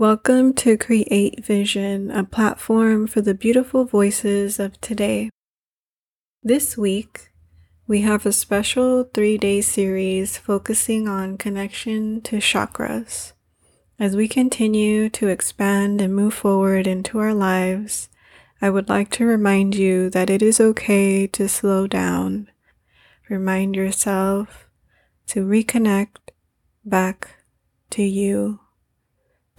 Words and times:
Welcome 0.00 0.54
to 0.54 0.78
Create 0.78 1.44
Vision, 1.44 2.10
a 2.10 2.24
platform 2.24 3.06
for 3.06 3.20
the 3.20 3.34
beautiful 3.34 3.84
voices 3.84 4.58
of 4.58 4.80
today. 4.80 5.28
This 6.42 6.74
week, 6.74 7.28
we 7.86 8.00
have 8.00 8.24
a 8.24 8.32
special 8.32 9.04
three 9.04 9.36
day 9.36 9.60
series 9.60 10.38
focusing 10.38 11.06
on 11.06 11.36
connection 11.36 12.22
to 12.22 12.36
chakras. 12.36 13.34
As 13.98 14.16
we 14.16 14.26
continue 14.26 15.10
to 15.10 15.28
expand 15.28 16.00
and 16.00 16.16
move 16.16 16.32
forward 16.32 16.86
into 16.86 17.18
our 17.18 17.34
lives, 17.34 18.08
I 18.62 18.70
would 18.70 18.88
like 18.88 19.10
to 19.10 19.26
remind 19.26 19.74
you 19.74 20.08
that 20.08 20.30
it 20.30 20.40
is 20.40 20.62
okay 20.62 21.26
to 21.26 21.46
slow 21.46 21.86
down. 21.86 22.48
Remind 23.28 23.76
yourself 23.76 24.66
to 25.26 25.44
reconnect 25.44 26.30
back 26.86 27.44
to 27.90 28.02
you. 28.02 28.60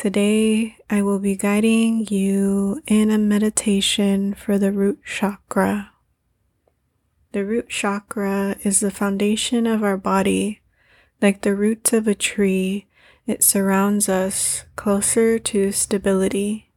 Today, 0.02 0.78
I 0.90 1.04
will 1.04 1.20
be 1.20 1.36
guiding 1.36 2.08
you 2.08 2.82
in 2.88 3.12
a 3.12 3.20
meditation 3.20 4.34
for 4.34 4.58
the 4.58 4.72
root 4.72 5.02
chakra. 5.06 5.92
The 7.34 7.46
root 7.46 7.70
chakra 7.70 8.56
is 8.64 8.80
the 8.80 8.90
foundation 8.90 9.68
of 9.68 9.84
our 9.84 9.98
body. 9.98 10.62
Like 11.22 11.42
the 11.42 11.54
roots 11.54 11.94
of 11.94 12.08
a 12.08 12.16
tree, 12.16 12.88
it 13.28 13.44
surrounds 13.44 14.10
us 14.10 14.64
closer 14.76 15.38
to 15.38 15.72
stability. 15.72 16.72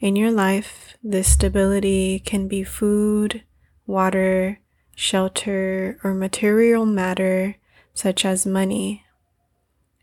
In 0.00 0.16
your 0.16 0.32
life, 0.32 0.96
this 1.00 1.28
stability 1.34 2.18
can 2.18 2.48
be 2.48 2.64
food, 2.64 3.44
water, 3.86 4.58
shelter, 4.96 6.00
or 6.02 6.12
material 6.12 6.84
matter 6.84 7.54
such 7.94 8.24
as 8.24 8.44
money. 8.44 9.03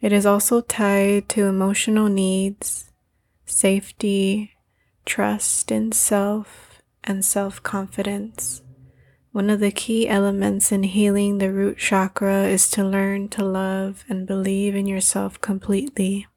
It 0.01 0.11
is 0.11 0.25
also 0.25 0.61
tied 0.61 1.29
to 1.29 1.45
emotional 1.45 2.09
needs, 2.09 2.91
safety, 3.45 4.57
trust 5.05 5.71
in 5.71 5.91
self, 5.91 6.81
and 7.03 7.23
self 7.23 7.61
confidence. 7.61 8.63
One 9.31 9.51
of 9.51 9.59
the 9.59 9.71
key 9.71 10.09
elements 10.09 10.71
in 10.71 10.83
healing 10.83 11.37
the 11.37 11.53
root 11.53 11.77
chakra 11.77 12.47
is 12.47 12.67
to 12.71 12.83
learn 12.83 13.29
to 13.29 13.45
love 13.45 14.03
and 14.09 14.25
believe 14.25 14.75
in 14.75 14.87
yourself 14.87 15.39
completely. 15.39 16.27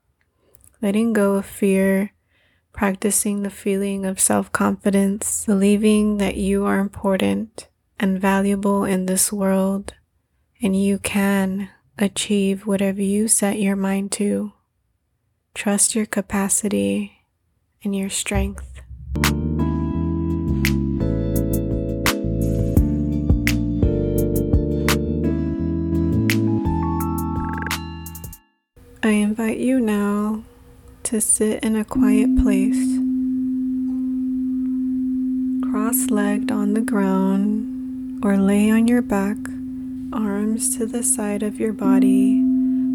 Letting 0.83 1.15
go 1.15 1.35
of 1.37 1.47
fear, 1.47 2.13
practicing 2.73 3.43
the 3.43 3.51
feeling 3.51 4.05
of 4.05 4.21
self 4.21 4.53
confidence, 4.53 5.47
believing 5.47 6.19
that 6.19 6.37
you 6.37 6.67
are 6.67 6.79
important 6.79 7.69
and 7.99 8.21
valuable 8.21 8.85
in 8.85 9.07
this 9.07 9.33
world, 9.33 9.95
and 10.63 10.81
you 10.81 10.99
can 10.99 11.71
achieve 11.99 12.67
whatever 12.67 13.03
you 13.03 13.29
set 13.29 13.59
your 13.59 13.77
mind 13.77 14.11
to. 14.13 14.53
Trust 15.55 15.95
your 15.95 16.07
capacity 16.07 17.23
and 17.85 17.95
your 17.95 18.11
strength. 18.11 18.81
I 29.03 29.11
invite 29.11 29.59
you 29.59 29.81
now 29.81 30.43
to 31.05 31.21
sit 31.21 31.63
in 31.63 31.77
a 31.77 31.85
quiet 31.85 32.39
place, 32.39 32.99
cross 35.71 36.11
legged 36.11 36.51
on 36.51 36.73
the 36.73 36.81
ground, 36.81 38.25
or 38.25 38.39
lay 38.39 38.71
on 38.71 38.89
your 38.89 39.03
back 39.03 39.37
arms 40.15 40.77
to 40.77 40.87
the 40.87 41.03
side 41.03 41.43
of 41.43 41.59
your 41.59 41.73
body, 41.73 42.41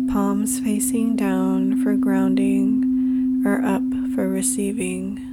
palms 0.09 0.59
facing 0.59 1.15
down 1.15 1.83
for 1.83 1.95
grounding 1.95 3.43
or 3.45 3.63
up 3.63 3.83
for 4.15 4.29
receiving. 4.29 5.25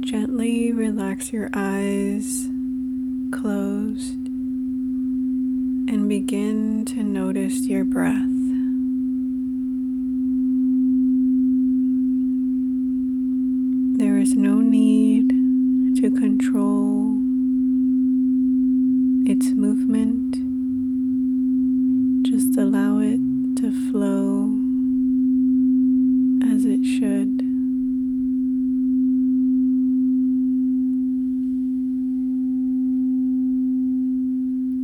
Gently 0.00 0.72
relax 0.72 1.32
your 1.32 1.50
eyes 1.52 2.48
closed 3.30 4.14
and 5.90 6.08
begin 6.08 6.84
to 6.86 7.02
notice 7.02 7.66
your 7.66 7.84
breath. 7.84 8.24
There 13.98 14.16
is 14.16 14.27
no 14.38 14.60
need 14.60 15.30
to 15.96 16.12
control 16.12 17.18
its 19.26 19.48
movement. 19.56 20.36
Just 22.24 22.56
allow 22.56 23.00
it 23.00 23.18
to 23.56 23.72
flow 23.90 24.56
as 26.54 26.64
it 26.64 26.84
should. 26.84 27.42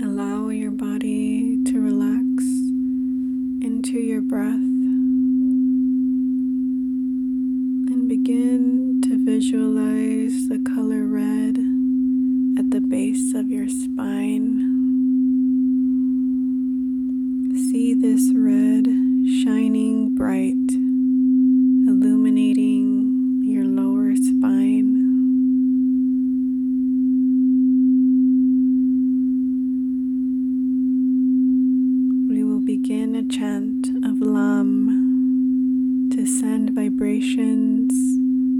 Allow 0.02 0.48
your 0.48 0.72
body 0.72 1.58
to 1.66 1.80
relax 1.80 2.44
into 3.62 4.00
your 4.00 4.20
breath 4.20 4.72
and 7.86 8.08
begin 8.08 9.00
visualize 9.34 10.46
the 10.46 10.60
color 10.60 11.06
red 11.06 11.58
at 12.56 12.70
the 12.70 12.80
base 12.80 13.34
of 13.34 13.50
your 13.50 13.66
spine. 13.66 14.62
See 17.56 17.94
this 17.94 18.30
red 18.32 18.86
shining 19.26 20.14
bright, 20.14 20.76
illuminating 21.88 23.42
your 23.44 23.64
lower 23.64 24.14
spine. 24.14 25.02
We 32.28 32.44
will 32.44 32.60
begin 32.60 33.16
a 33.16 33.24
chant 33.24 33.88
of 34.04 34.20
Lam 34.20 34.90
to 36.12 36.24
send 36.24 36.70
vibrations 36.70 38.13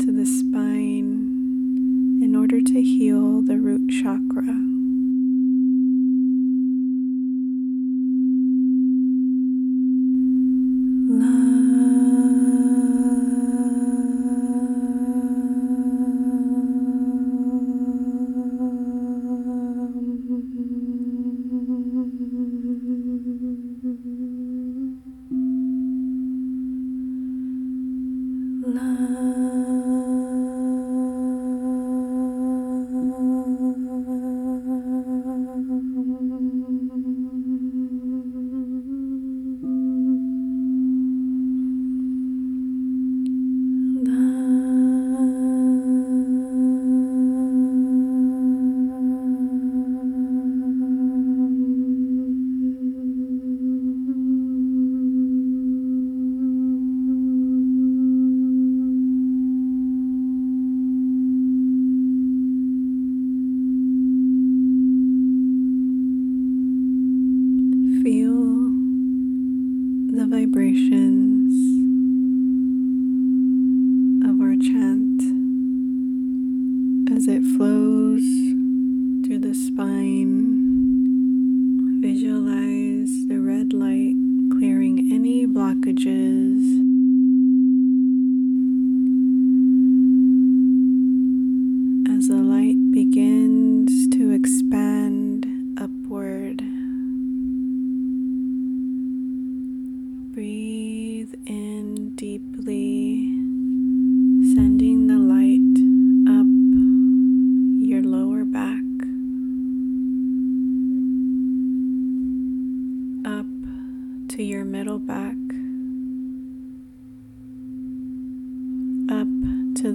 to 0.05 0.13
the 0.13 0.27
spine 0.27 2.21
in 2.23 2.37
order 2.37 2.61
to 2.61 2.83
heal 2.83 3.41
the 3.41 3.57
root 3.57 3.89
chakra. 3.89 4.74
As 77.25 77.29
it 77.29 77.43
flows 77.57 78.23
through 79.25 79.39
the 79.39 79.55
spine. 79.55 80.61
Visualize 82.03 83.27
the 83.29 83.41
red 83.41 83.73
light 83.73 84.15
clearing 84.53 85.09
any 85.11 85.47
blockages. 85.47 86.84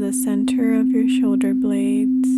the 0.09 0.13
center 0.13 0.73
of 0.73 0.89
your 0.89 1.07
shoulder 1.07 1.53
blades. 1.53 2.29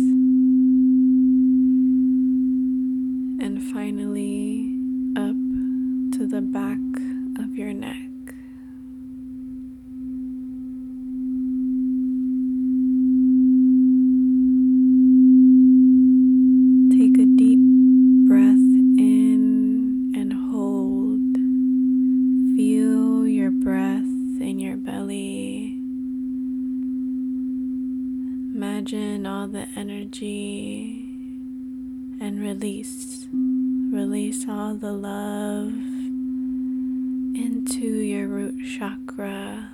release. 32.82 33.28
Release 33.92 34.46
all 34.48 34.74
the 34.74 34.92
love 34.92 35.72
into 37.34 37.86
your 37.86 38.26
root 38.26 38.56
chakra 38.76 39.70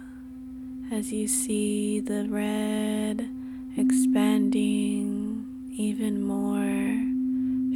as 0.91 1.13
you 1.13 1.27
see 1.27 2.01
the 2.01 2.27
red 2.29 3.31
expanding 3.77 5.47
even 5.73 6.23
more, 6.23 6.99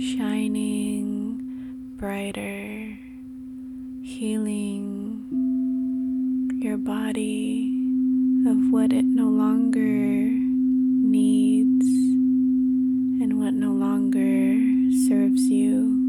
shining 0.01 1.41
brighter, 1.97 2.99
healing 4.03 5.29
your 6.61 6.77
body 6.77 7.71
of 8.47 8.71
what 8.71 8.93
it 8.93 9.05
no 9.05 9.29
longer 9.29 9.79
needs 11.09 11.87
and 13.23 13.41
what 13.41 13.55
no 13.55 13.71
longer 13.71 14.52
serves 15.13 15.51
you. 15.51 16.02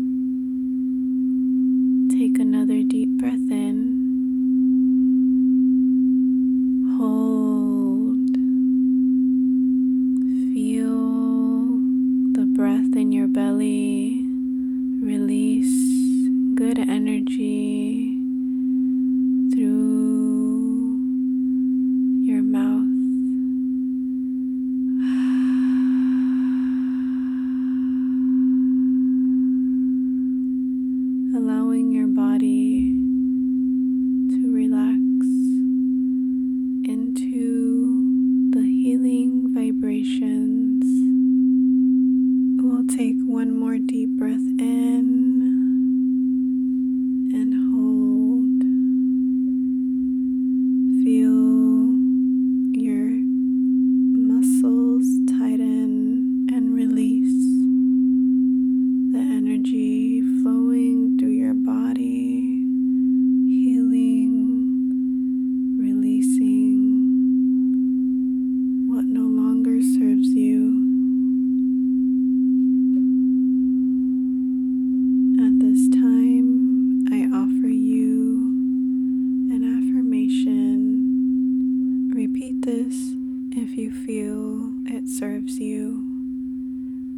that 85.04 85.10
serves 85.10 85.60
you. 85.60 86.04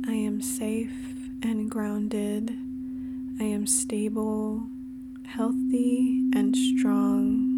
I 0.08 0.14
am 0.14 0.42
safe 0.42 1.30
and 1.42 1.70
grounded. 1.70 2.58
I 3.40 3.44
am 3.44 3.68
stable, 3.68 4.70
healthy, 5.24 6.24
and 6.34 6.56
strong. 6.56 7.55